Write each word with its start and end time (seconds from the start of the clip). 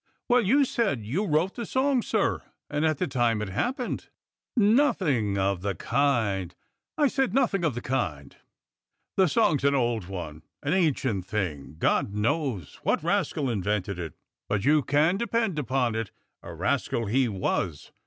"Well, 0.27 0.41
you 0.41 0.65
said 0.65 1.05
you 1.05 1.27
wrote 1.27 1.53
the 1.53 1.63
song, 1.67 2.01
sir, 2.01 2.41
and 2.71 2.83
at 2.83 2.97
the 2.97 3.05
time 3.05 3.39
it 3.39 3.49
happened." 3.49 4.09
"Nothing 4.57 5.37
of 5.37 5.61
the 5.61 5.75
kind— 5.75 6.55
I 6.97 7.07
said 7.07 7.35
nothing 7.35 7.63
of 7.63 7.75
the 7.75 7.83
kind. 7.83 8.35
The 9.15 9.27
song's 9.27 9.63
an 9.63 9.75
old 9.75 10.07
one, 10.07 10.41
an 10.63 10.73
ancient 10.73 11.27
thing. 11.27 11.75
God 11.77 12.15
knows 12.15 12.79
what 12.81 13.03
rascal 13.03 13.47
invented 13.47 13.99
it, 13.99 14.15
but 14.49 14.65
you 14.65 14.81
can 14.81 15.17
depend 15.17 15.59
upon 15.59 15.93
it, 15.93 16.09
a 16.41 16.51
rascal 16.51 17.05
he 17.05 17.27
was. 17.29 17.91